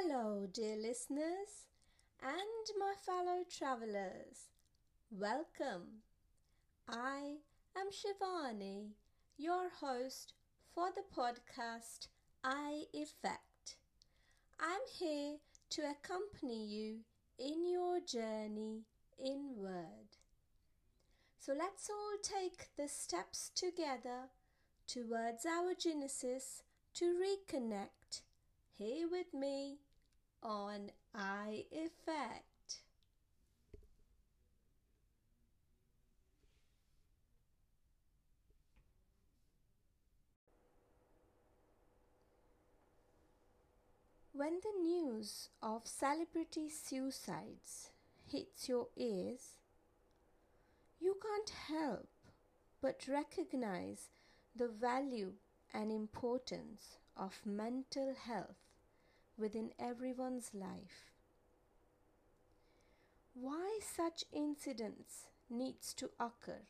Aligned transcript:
Hello, 0.00 0.46
dear 0.52 0.76
listeners, 0.76 1.66
and 2.22 2.78
my 2.78 2.92
fellow 3.04 3.42
travelers. 3.50 4.50
Welcome. 5.10 6.02
I 6.88 7.38
am 7.76 7.88
Shivani, 7.90 8.90
your 9.36 9.70
host 9.80 10.34
for 10.72 10.90
the 10.94 11.02
podcast 11.02 12.06
I 12.44 12.84
Effect. 12.92 13.76
I'm 14.60 14.82
here 14.96 15.38
to 15.70 15.82
accompany 15.82 16.64
you 16.64 16.98
in 17.36 17.68
your 17.68 17.98
journey 17.98 18.82
inward. 19.18 20.14
So 21.40 21.54
let's 21.58 21.90
all 21.90 22.18
take 22.22 22.68
the 22.76 22.88
steps 22.88 23.50
together 23.52 24.30
towards 24.86 25.44
our 25.44 25.74
Genesis 25.74 26.62
to 26.94 27.16
reconnect 27.16 28.22
here 28.76 29.08
with 29.10 29.34
me 29.34 29.78
on 30.42 30.90
I 31.14 31.64
Effect. 31.72 32.44
When 44.32 44.60
the 44.62 44.80
news 44.80 45.48
of 45.60 45.86
celebrity 45.86 46.68
suicides 46.68 47.90
hits 48.30 48.68
your 48.68 48.86
ears, 48.96 49.56
you 51.00 51.16
can't 51.20 51.50
help 51.50 52.08
but 52.80 53.08
recognize 53.08 54.10
the 54.54 54.68
value 54.68 55.32
and 55.74 55.90
importance 55.90 56.98
of 57.16 57.44
mental 57.44 58.14
health 58.14 58.67
within 59.38 59.70
everyone's 59.78 60.50
life. 60.52 61.12
Why 63.34 63.78
such 63.80 64.24
incidents 64.32 65.26
needs 65.48 65.94
to 65.94 66.10
occur 66.18 66.62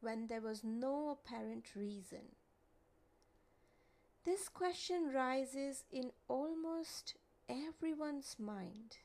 when 0.00 0.26
there 0.26 0.40
was 0.40 0.64
no 0.64 1.10
apparent 1.10 1.76
reason? 1.76 2.34
This 4.24 4.48
question 4.48 5.12
rises 5.14 5.84
in 5.90 6.10
almost 6.28 7.14
everyone's 7.48 8.36
mind. 8.38 8.98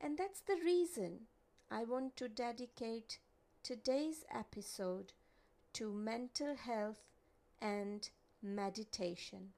And 0.00 0.18
that's 0.18 0.40
the 0.40 0.58
reason 0.64 1.26
I 1.70 1.84
want 1.84 2.16
to 2.16 2.28
dedicate 2.28 3.18
today's 3.62 4.24
episode 4.34 5.12
to 5.74 5.92
mental 5.92 6.56
health 6.56 7.04
and 7.60 8.08
meditation. 8.42 9.52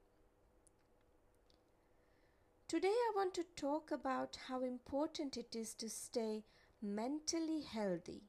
Today, 2.71 2.87
I 2.87 3.11
want 3.17 3.33
to 3.33 3.43
talk 3.57 3.91
about 3.91 4.37
how 4.47 4.63
important 4.63 5.35
it 5.35 5.57
is 5.57 5.73
to 5.73 5.89
stay 5.89 6.45
mentally 6.81 7.63
healthy. 7.69 8.21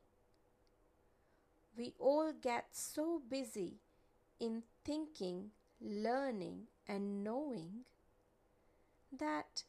We 1.78 1.94
all 2.00 2.32
get 2.32 2.64
so 2.72 3.22
busy 3.30 3.74
in 4.40 4.64
thinking, 4.84 5.52
learning, 5.80 6.62
and 6.88 7.22
knowing 7.22 7.84
that 9.16 9.62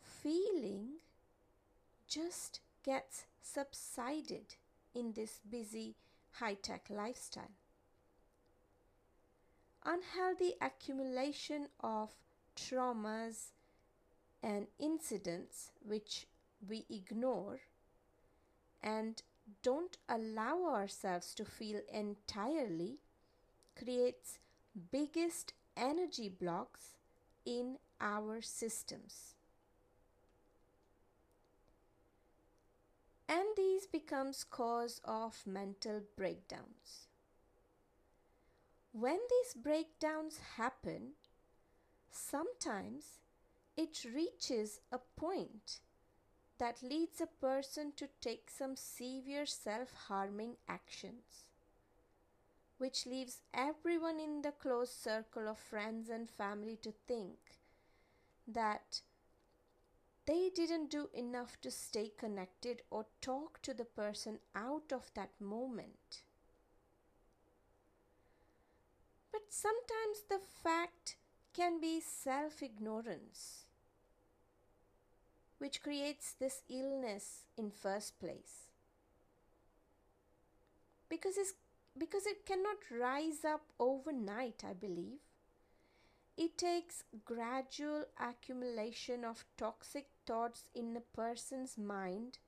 feeling 0.00 0.94
just 2.08 2.58
gets 2.84 3.26
subsided 3.40 4.56
in 4.92 5.12
this 5.12 5.38
busy 5.48 5.94
high 6.40 6.54
tech 6.54 6.88
lifestyle. 6.90 7.54
Unhealthy 9.84 10.54
accumulation 10.60 11.68
of 11.78 12.16
traumas 12.56 13.50
and 14.42 14.66
incidents 14.78 15.70
which 15.84 16.26
we 16.68 16.84
ignore 16.90 17.60
and 18.82 19.22
don't 19.62 19.96
allow 20.08 20.64
ourselves 20.66 21.34
to 21.34 21.44
feel 21.44 21.80
entirely 21.92 22.98
creates 23.78 24.38
biggest 24.90 25.52
energy 25.76 26.28
blocks 26.28 26.96
in 27.44 27.76
our 28.00 28.40
systems. 28.40 29.34
And 33.28 33.44
these 33.56 33.86
becomes 33.86 34.44
cause 34.44 35.00
of 35.04 35.42
mental 35.46 36.02
breakdowns. 36.16 37.08
When 38.92 39.18
these 39.28 39.54
breakdowns 39.54 40.38
happen 40.56 41.12
sometimes 42.10 43.18
it 43.76 44.04
reaches 44.14 44.80
a 44.90 44.98
point 45.16 45.80
that 46.58 46.82
leads 46.82 47.20
a 47.20 47.26
person 47.26 47.92
to 47.96 48.08
take 48.20 48.48
some 48.50 48.74
severe 48.74 49.44
self 49.44 49.92
harming 50.08 50.56
actions, 50.68 51.44
which 52.78 53.04
leaves 53.04 53.42
everyone 53.52 54.18
in 54.18 54.40
the 54.40 54.52
close 54.52 54.90
circle 54.90 55.48
of 55.48 55.58
friends 55.58 56.08
and 56.08 56.30
family 56.30 56.78
to 56.82 56.92
think 57.06 57.36
that 58.48 59.02
they 60.26 60.50
didn't 60.54 60.90
do 60.90 61.08
enough 61.14 61.60
to 61.60 61.70
stay 61.70 62.10
connected 62.18 62.82
or 62.90 63.06
talk 63.20 63.60
to 63.62 63.74
the 63.74 63.84
person 63.84 64.38
out 64.54 64.90
of 64.92 65.10
that 65.14 65.30
moment. 65.38 66.22
But 69.30 69.42
sometimes 69.50 70.22
the 70.28 70.40
fact 70.64 71.16
can 71.52 71.80
be 71.80 72.00
self 72.00 72.62
ignorance 72.62 73.65
which 75.58 75.82
creates 75.82 76.34
this 76.38 76.62
illness 76.68 77.44
in 77.56 77.70
first 77.70 78.18
place. 78.20 78.70
Because 81.08 81.36
it's, 81.36 81.54
because 81.96 82.26
it 82.26 82.44
cannot 82.44 82.76
rise 82.90 83.44
up 83.44 83.62
overnight 83.78 84.62
i 84.68 84.72
believe. 84.72 85.20
It 86.36 86.58
takes 86.58 87.02
gradual 87.24 88.04
accumulation 88.20 89.24
of 89.24 89.46
toxic 89.56 90.08
thoughts 90.26 90.64
in 90.74 90.94
a 90.94 91.16
person's 91.16 91.78
mind 91.78 92.38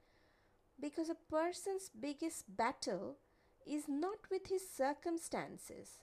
because 0.79 1.09
a 1.09 1.15
person's 1.15 1.91
biggest 1.99 2.55
battle 2.55 3.17
is 3.67 3.85
not 3.89 4.19
with 4.31 4.49
his 4.49 4.69
circumstances 4.69 5.99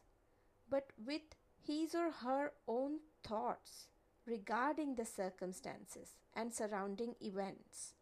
but 0.69 0.91
with 0.97 1.21
his 1.61 1.95
or 1.95 2.11
her 2.11 2.51
own 2.67 2.99
thoughts 3.23 3.87
regarding 4.25 4.95
the 4.95 5.05
circumstances 5.05 6.17
and 6.35 6.53
surrounding 6.53 7.15
events. 7.21 7.93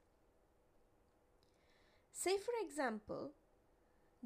Say, 2.11 2.37
for 2.37 2.53
example, 2.65 3.31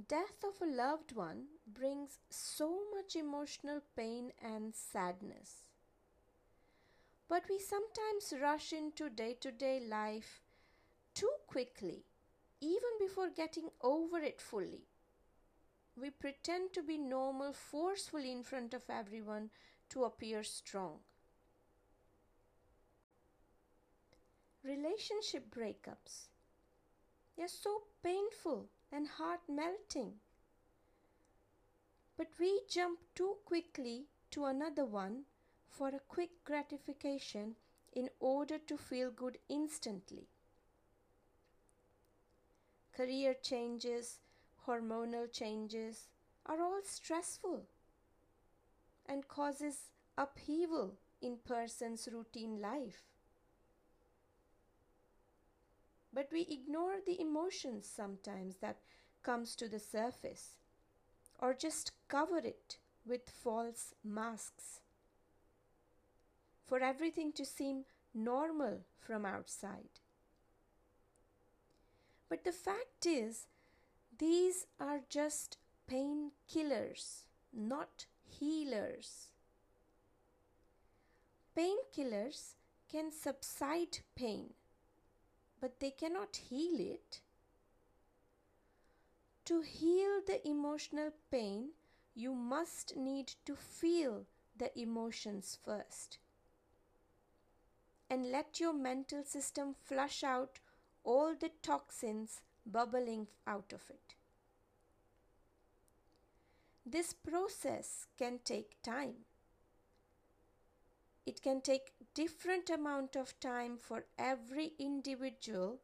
death 0.07 0.43
of 0.43 0.61
a 0.61 0.71
loved 0.71 1.15
one 1.15 1.45
brings 1.65 2.19
so 2.29 2.79
much 2.95 3.15
emotional 3.15 3.81
pain 3.95 4.31
and 4.43 4.75
sadness. 4.75 5.63
But 7.27 7.43
we 7.49 7.59
sometimes 7.59 8.33
rush 8.41 8.71
into 8.71 9.09
day 9.09 9.35
to 9.41 9.51
day 9.51 9.79
life 9.79 10.41
too 11.13 11.31
quickly, 11.47 12.05
even 12.61 12.91
before 12.99 13.29
getting 13.29 13.69
over 13.81 14.19
it 14.19 14.39
fully. 14.39 14.85
We 15.99 16.11
pretend 16.11 16.73
to 16.73 16.83
be 16.83 16.99
normal 16.99 17.53
forcefully 17.53 18.31
in 18.31 18.43
front 18.43 18.75
of 18.75 18.83
everyone 18.87 19.49
to 19.89 20.03
appear 20.03 20.43
strong. 20.43 20.99
Relationship 24.67 25.49
breakups. 25.49 26.27
They're 27.35 27.47
so 27.47 27.83
painful 28.03 28.67
and 28.91 29.07
heart 29.07 29.41
melting. 29.47 30.13
But 32.17 32.27
we 32.39 32.61
jump 32.69 32.99
too 33.15 33.35
quickly 33.45 34.07
to 34.31 34.45
another 34.45 34.85
one 34.85 35.23
for 35.69 35.89
a 35.89 36.01
quick 36.07 36.31
gratification 36.43 37.55
in 37.93 38.09
order 38.19 38.57
to 38.57 38.77
feel 38.77 39.11
good 39.11 39.37
instantly. 39.49 40.27
Career 42.95 43.35
changes, 43.41 44.19
hormonal 44.67 45.31
changes 45.31 46.07
are 46.45 46.61
all 46.61 46.81
stressful 46.83 47.67
and 49.05 49.27
causes 49.27 49.91
upheaval 50.17 50.95
in 51.21 51.37
person's 51.45 52.07
routine 52.11 52.59
life. 52.59 53.16
But 56.17 56.29
we 56.33 56.47
ignore 56.49 56.95
the 57.05 57.21
emotions 57.21 57.87
sometimes 57.87 58.55
that 58.59 58.77
comes 59.21 59.55
to 59.55 59.69
the 59.69 59.79
surface 59.79 60.57
or 61.37 61.53
just 61.53 61.91
cover 62.07 62.39
it 62.39 62.77
with 63.05 63.29
false 63.29 63.93
masks. 64.03 64.79
For 66.65 66.79
everything 66.79 67.33
to 67.33 67.45
seem 67.45 67.83
normal 68.15 68.79
from 68.99 69.27
outside. 69.27 70.01
But 72.29 72.43
the 72.43 72.51
fact 72.51 73.05
is 73.05 73.45
these 74.17 74.65
are 74.79 75.01
just 75.09 75.57
painkillers 75.87 77.25
not 77.53 78.07
healers. 78.23 79.27
Painkillers 81.55 82.55
can 82.91 83.11
subside 83.11 83.99
pain, 84.15 84.53
but 85.59 85.79
they 85.79 85.91
cannot 85.91 86.35
heal 86.49 86.79
it. 86.79 87.21
To 89.45 89.61
heal 89.61 90.21
the 90.25 90.45
emotional 90.47 91.11
pain, 91.31 91.69
you 92.13 92.33
must 92.33 92.95
need 92.95 93.33
to 93.45 93.55
feel 93.55 94.25
the 94.57 94.77
emotions 94.77 95.57
first. 95.63 96.17
And 98.09 98.31
let 98.31 98.59
your 98.59 98.73
mental 98.73 99.23
system 99.23 99.75
flush 99.85 100.23
out 100.23 100.59
all 101.03 101.35
the 101.35 101.51
toxins 101.61 102.41
bubbling 102.65 103.27
out 103.45 103.71
of 103.73 103.89
it. 103.89 104.15
This 106.85 107.13
process 107.13 108.07
can 108.17 108.39
take 108.43 108.81
time. 108.81 109.26
It 111.27 111.41
can 111.41 111.59
take 111.59 111.91
different 112.13 112.69
amount 112.69 113.17
of 113.17 113.37
time 113.41 113.77
for 113.77 114.05
every 114.17 114.71
individual 114.79 115.81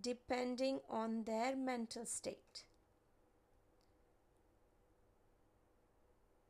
depending 0.00 0.80
on 0.88 1.24
their 1.24 1.54
mental 1.54 2.06
state. 2.06 2.64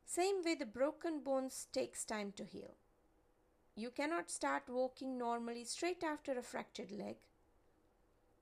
Same 0.05 0.41
way 0.41 0.55
the 0.55 0.65
broken 0.65 1.19
bones 1.19 1.67
takes 1.73 2.05
time 2.05 2.31
to 2.37 2.45
heal. 2.45 2.75
You 3.75 3.91
cannot 3.91 4.31
start 4.31 4.63
walking 4.69 5.17
normally 5.17 5.65
straight 5.65 6.01
after 6.01 6.31
a 6.31 6.41
fractured 6.41 6.91
leg. 6.91 7.17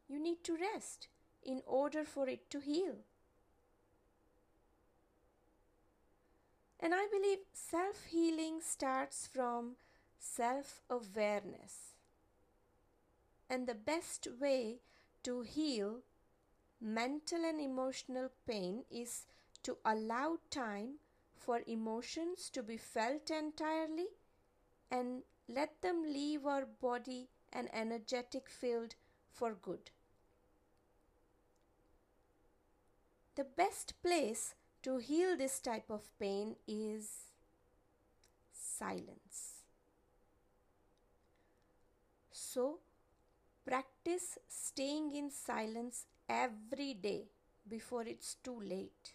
You 0.07 0.19
need 0.19 0.43
to 0.43 0.55
rest 0.57 1.07
in 1.41 1.63
order 1.65 2.03
for 2.03 2.29
it 2.29 2.51
to 2.51 2.59
heal. 2.59 2.97
And 6.79 6.93
I 6.93 7.07
believe 7.07 7.39
self 7.53 8.05
healing 8.05 8.61
starts 8.61 9.27
from 9.27 9.75
self 10.19 10.81
awareness. 10.89 11.95
And 13.49 13.67
the 13.67 13.73
best 13.75 14.27
way 14.39 14.79
to 15.23 15.41
heal 15.41 16.01
mental 16.81 17.45
and 17.45 17.61
emotional 17.61 18.31
pain 18.47 18.85
is 18.91 19.25
to 19.63 19.77
allow 19.85 20.39
time 20.51 20.99
for 21.35 21.61
emotions 21.67 22.49
to 22.51 22.63
be 22.63 22.77
felt 22.77 23.31
entirely 23.31 24.07
and 24.91 25.23
let 25.49 25.81
them 25.81 26.03
leave 26.03 26.45
our 26.45 26.65
body 26.65 27.29
and 27.53 27.69
energetic 27.73 28.49
field 28.49 28.95
for 29.31 29.53
good. 29.55 29.91
The 33.35 33.45
best 33.45 33.93
place 34.01 34.53
to 34.81 34.97
heal 34.97 35.37
this 35.37 35.61
type 35.61 35.89
of 35.89 36.09
pain 36.19 36.57
is 36.67 37.31
silence. 38.51 39.56
So, 42.51 42.79
practice 43.65 44.37
staying 44.47 45.13
in 45.15 45.31
silence 45.31 46.05
every 46.29 46.93
day 46.95 47.29
before 47.67 48.03
it's 48.03 48.35
too 48.43 48.59
late. 48.61 49.13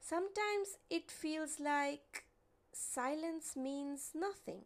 Sometimes 0.00 0.76
it 0.90 1.10
feels 1.10 1.58
like 1.58 2.24
silence 2.72 3.56
means 3.56 4.10
nothing. 4.14 4.64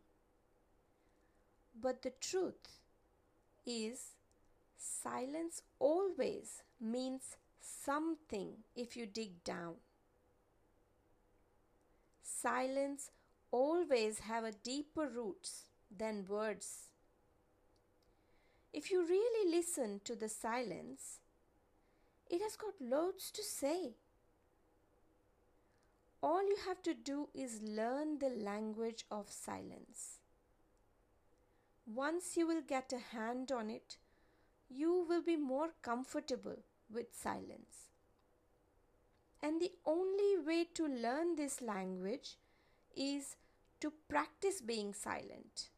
But 1.75 2.01
the 2.01 2.11
truth 2.11 2.81
is, 3.67 4.15
silence 4.77 5.63
always 5.79 6.63
means 6.81 7.37
something 7.61 8.65
if 8.77 8.97
you 8.97 9.07
dig 9.07 9.45
down. 9.45 9.77
Silence 12.25 13.13
always 13.53 14.19
have 14.19 14.43
a 14.43 14.51
deeper 14.51 15.09
roots 15.09 15.67
than 15.91 16.27
words. 16.29 16.89
If 18.73 18.91
you 18.91 19.07
really 19.07 19.51
listen 19.57 20.01
to 20.05 20.17
the 20.17 20.29
silence, 20.29 21.21
it 22.29 22.43
has 22.43 22.57
got 22.57 22.75
loads 22.81 23.31
to 23.33 23.43
say. 23.43 23.95
All 26.23 26.43
you 26.43 26.57
have 26.67 26.83
to 26.83 26.95
do 26.95 27.29
is 27.35 27.61
learn 27.63 28.19
the 28.19 28.31
language 28.31 29.05
of 29.11 29.31
silence. 29.31 30.19
Once 31.87 32.37
you 32.37 32.47
will 32.47 32.63
get 32.63 32.93
a 32.93 33.15
hand 33.15 33.53
on 33.53 33.71
it, 33.71 33.99
you 34.69 35.05
will 35.09 35.23
be 35.23 35.37
more 35.37 35.69
comfortable 35.83 36.57
with 36.93 37.15
silence. 37.15 37.91
And 39.43 39.61
the 39.61 39.73
only 39.85 40.39
way 40.39 40.65
to 40.75 40.87
learn 40.87 41.37
this 41.37 41.61
language 41.61 42.39
is 42.97 43.37
to 43.81 43.93
practice 44.09 44.63
being 44.63 44.95
silent. 44.95 45.69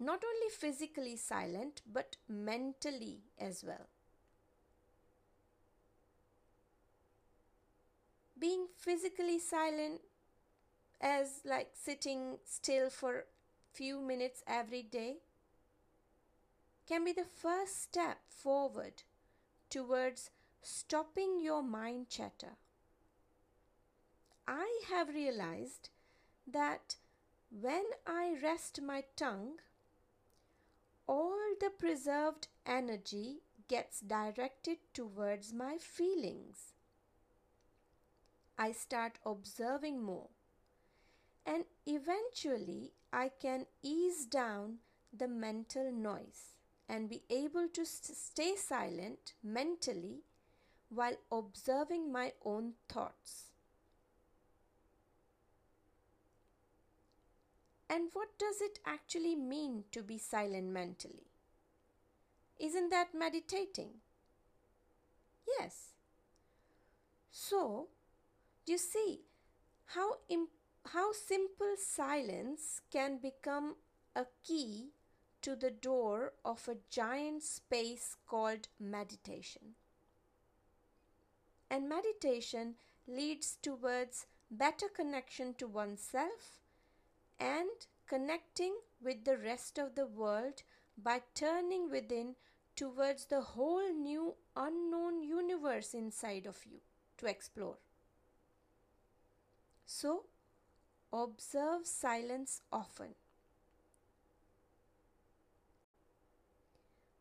Not 0.00 0.22
only 0.24 0.48
physically 0.50 1.16
silent, 1.16 1.82
but 1.92 2.16
mentally 2.28 3.22
as 3.38 3.64
well. 3.64 3.88
Being 8.38 8.66
physically 8.76 9.40
silent 9.40 10.02
as 11.00 11.40
like 11.44 11.70
sitting 11.74 12.38
still 12.44 12.90
for 12.90 13.24
few 13.72 14.00
minutes 14.00 14.42
every 14.46 14.82
day 14.82 15.16
can 16.88 17.04
be 17.04 17.12
the 17.12 17.24
first 17.24 17.82
step 17.82 18.18
forward 18.28 19.02
towards 19.68 20.30
stopping 20.62 21.40
your 21.40 21.62
mind 21.62 22.08
chatter. 22.08 22.56
I 24.46 24.80
have 24.88 25.08
realized 25.08 25.90
that 26.46 26.96
when 27.50 27.84
I 28.06 28.36
rest 28.42 28.80
my 28.80 29.04
tongue, 29.16 29.58
all 31.08 31.54
the 31.60 31.70
preserved 31.70 32.48
energy 32.66 33.38
gets 33.66 34.00
directed 34.00 34.78
towards 34.92 35.52
my 35.52 35.78
feelings. 35.78 36.74
I 38.58 38.72
start 38.72 39.18
observing 39.24 40.02
more, 40.02 40.28
and 41.46 41.64
eventually 41.86 42.92
I 43.12 43.30
can 43.40 43.66
ease 43.82 44.26
down 44.26 44.78
the 45.16 45.28
mental 45.28 45.90
noise 45.90 46.56
and 46.88 47.08
be 47.08 47.22
able 47.30 47.68
to 47.68 47.84
st- 47.86 48.16
stay 48.16 48.56
silent 48.56 49.34
mentally 49.42 50.24
while 50.90 51.16
observing 51.30 52.10
my 52.12 52.32
own 52.44 52.74
thoughts. 52.88 53.47
And 57.90 58.10
what 58.12 58.38
does 58.38 58.60
it 58.60 58.78
actually 58.84 59.34
mean 59.34 59.84
to 59.92 60.02
be 60.02 60.18
silent 60.18 60.68
mentally? 60.68 61.26
Isn't 62.58 62.90
that 62.90 63.14
meditating? 63.14 64.00
Yes. 65.58 65.94
So, 67.30 67.88
you 68.66 68.76
see 68.78 69.20
how, 69.86 70.16
how 70.86 71.12
simple 71.12 71.74
silence 71.78 72.80
can 72.90 73.18
become 73.18 73.76
a 74.14 74.26
key 74.44 74.90
to 75.40 75.56
the 75.56 75.70
door 75.70 76.32
of 76.44 76.68
a 76.68 76.76
giant 76.90 77.42
space 77.42 78.16
called 78.26 78.68
meditation. 78.78 79.76
And 81.70 81.88
meditation 81.88 82.74
leads 83.06 83.56
towards 83.62 84.26
better 84.50 84.88
connection 84.88 85.54
to 85.54 85.68
oneself 85.68 86.60
and 87.40 87.86
connecting 88.06 88.74
with 89.02 89.24
the 89.24 89.36
rest 89.36 89.78
of 89.78 89.94
the 89.94 90.06
world 90.06 90.62
by 90.96 91.22
turning 91.34 91.90
within 91.90 92.34
towards 92.74 93.26
the 93.26 93.40
whole 93.40 93.92
new 93.92 94.34
unknown 94.56 95.22
universe 95.22 95.94
inside 95.94 96.46
of 96.46 96.64
you 96.64 96.78
to 97.18 97.26
explore. 97.26 97.76
So, 99.86 100.24
observe 101.12 101.86
silence 101.86 102.62
often. 102.72 103.14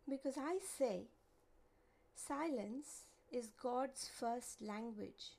Because 0.10 0.38
I 0.38 0.60
say, 0.78 1.08
silence 2.16 3.08
is 3.32 3.50
God's 3.62 4.08
first 4.08 4.62
language. 4.62 5.36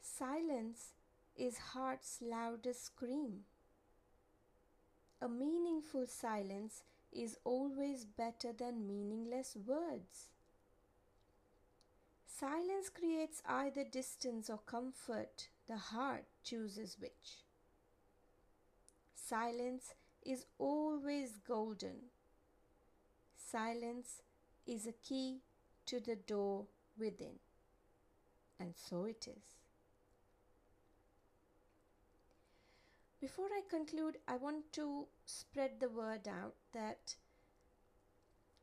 Silence 0.00 0.94
is 1.36 1.58
heart's 1.58 2.18
loudest 2.22 2.84
scream. 2.86 3.44
A 5.22 5.26
meaningful 5.26 6.06
silence 6.06 6.84
is 7.10 7.38
always 7.44 8.04
better 8.04 8.52
than 8.52 8.86
meaningless 8.86 9.56
words. 9.56 10.28
Silence 12.26 12.88
creates 12.88 13.44
either 13.46 13.84
distance 13.84 14.50
or 14.50 14.58
comfort, 14.58 15.50
the 15.68 15.76
heart 15.76 16.24
chooses 16.42 16.98
which. 16.98 17.44
Silence 19.14 19.94
is 20.22 20.44
always 20.58 21.38
golden. 21.38 22.10
Silence 23.36 24.22
is 24.66 24.86
a 24.86 24.92
key 24.92 25.42
to 25.84 26.00
the 26.00 26.16
door 26.16 26.68
within. 26.96 27.38
And 28.58 28.74
so 28.74 29.04
it 29.04 29.28
is. 29.28 29.61
Before 33.22 33.46
I 33.56 33.62
conclude, 33.70 34.18
I 34.26 34.34
want 34.34 34.72
to 34.72 35.06
spread 35.26 35.78
the 35.78 35.88
word 35.88 36.26
out 36.26 36.56
that 36.72 37.14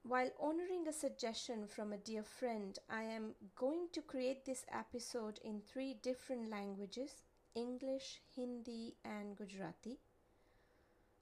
while 0.03 0.29
honoring 0.37 0.85
a 0.85 0.91
suggestion 0.91 1.65
from 1.65 1.93
a 1.93 1.97
dear 1.97 2.23
friend, 2.23 2.77
I 2.89 3.03
am 3.03 3.35
going 3.55 3.87
to 3.93 4.01
create 4.01 4.43
this 4.43 4.65
episode 4.69 5.39
in 5.45 5.61
three 5.61 5.93
different 5.93 6.49
languages 6.49 7.23
English, 7.55 8.19
Hindi, 8.35 8.95
and 9.05 9.37
Gujarati. 9.37 9.97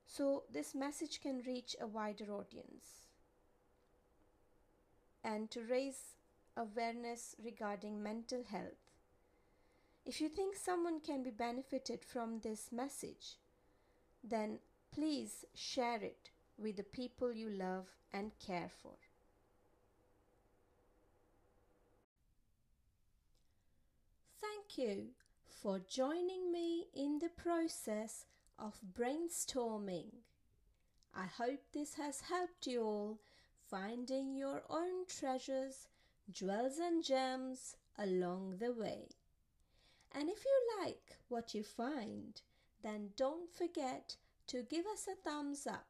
So 0.08 0.46
this 0.52 0.74
message 0.74 1.22
can 1.22 1.44
reach 1.46 1.76
a 1.80 1.86
wider 1.86 2.32
audience. 2.32 3.06
And 5.24 5.52
to 5.52 5.62
raise 5.62 6.16
awareness 6.56 7.36
regarding 7.46 8.02
mental 8.02 8.44
health. 8.50 8.87
If 10.08 10.22
you 10.22 10.30
think 10.30 10.56
someone 10.56 11.02
can 11.02 11.22
be 11.22 11.32
benefited 11.32 12.06
from 12.06 12.40
this 12.40 12.72
message, 12.72 13.36
then 14.24 14.60
please 14.96 15.44
share 15.54 16.02
it 16.02 16.30
with 16.58 16.78
the 16.78 16.84
people 16.84 17.34
you 17.34 17.50
love 17.50 17.88
and 18.14 18.32
care 18.40 18.72
for. 18.82 18.94
Thank 24.40 24.78
you 24.78 25.08
for 25.62 25.82
joining 25.90 26.54
me 26.54 26.86
in 26.94 27.20
the 27.20 27.28
process 27.28 28.24
of 28.58 28.80
brainstorming. 28.98 30.14
I 31.14 31.26
hope 31.26 31.60
this 31.74 31.96
has 31.96 32.22
helped 32.22 32.66
you 32.66 32.82
all 32.82 33.20
finding 33.70 34.38
your 34.38 34.64
own 34.70 35.06
treasures, 35.10 35.90
jewels, 36.32 36.78
and 36.78 37.04
gems 37.04 37.76
along 37.98 38.60
the 38.60 38.72
way. 38.72 39.10
And 40.14 40.30
if 40.30 40.44
you 40.46 40.84
like 40.84 41.18
what 41.28 41.54
you 41.54 41.64
find, 41.64 42.42
then 42.84 43.10
don't 43.16 43.52
forget 43.52 44.16
to 44.48 44.64
give 44.64 44.86
us 44.86 45.08
a 45.08 45.30
thumbs 45.30 45.68
up. 45.68 45.88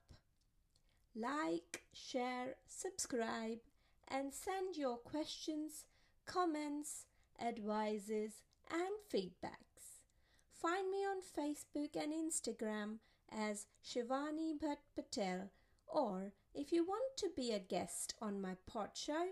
Like, 1.15 1.83
share, 1.93 2.55
subscribe, 2.67 3.59
and 4.07 4.33
send 4.33 4.77
your 4.77 4.97
questions, 4.97 5.85
comments, 6.25 7.05
advices, 7.39 8.43
and 8.71 8.95
feedbacks. 9.11 10.01
Find 10.51 10.89
me 10.89 11.05
on 11.05 11.21
Facebook 11.21 11.95
and 11.95 12.11
Instagram 12.11 12.97
as 13.31 13.67
Shivani 13.85 14.57
Bhatt 14.57 14.77
Patel, 14.95 15.49
or 15.87 16.33
if 16.53 16.71
you 16.71 16.85
want 16.85 17.17
to 17.17 17.29
be 17.35 17.51
a 17.51 17.59
guest 17.59 18.15
on 18.21 18.41
my 18.41 18.55
pod 18.65 18.89
show, 18.95 19.27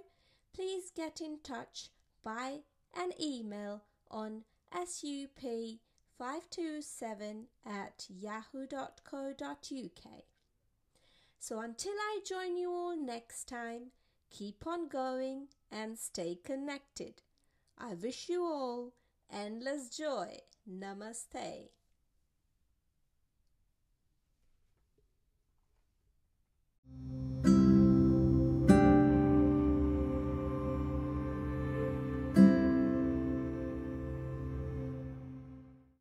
please 0.53 0.91
get 0.95 1.21
in 1.21 1.39
touch 1.43 1.89
by 2.23 2.59
an 2.95 3.11
email 3.21 3.83
on 4.09 4.43
sup527 4.73 7.45
at 7.65 8.07
yahoo.co.uk. 8.09 10.23
So 11.39 11.59
until 11.59 11.93
I 11.93 12.19
join 12.27 12.57
you 12.57 12.71
all 12.71 12.97
next 12.97 13.47
time, 13.47 13.91
keep 14.29 14.65
on 14.65 14.87
going 14.87 15.47
and 15.71 15.97
stay 15.97 16.39
connected. 16.43 17.21
I 17.77 17.93
wish 17.93 18.29
you 18.29 18.43
all 18.43 18.93
endless 19.31 19.89
joy. 19.89 20.39
Namaste. 20.69 21.69